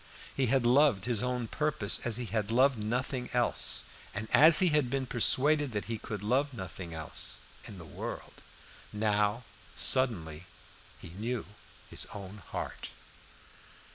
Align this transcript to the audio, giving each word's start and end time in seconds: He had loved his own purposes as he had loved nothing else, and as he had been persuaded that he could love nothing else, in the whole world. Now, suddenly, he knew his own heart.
He 0.35 0.47
had 0.47 0.65
loved 0.65 1.05
his 1.05 1.21
own 1.21 1.47
purposes 1.47 2.03
as 2.07 2.17
he 2.17 2.25
had 2.25 2.49
loved 2.51 2.79
nothing 2.79 3.29
else, 3.33 3.85
and 4.15 4.27
as 4.33 4.57
he 4.57 4.69
had 4.69 4.89
been 4.89 5.05
persuaded 5.05 5.73
that 5.73 5.85
he 5.85 5.99
could 5.99 6.23
love 6.23 6.55
nothing 6.55 6.91
else, 6.91 7.41
in 7.65 7.77
the 7.77 7.85
whole 7.85 7.93
world. 7.93 8.41
Now, 8.91 9.43
suddenly, 9.75 10.47
he 10.97 11.09
knew 11.09 11.45
his 11.87 12.07
own 12.15 12.39
heart. 12.49 12.89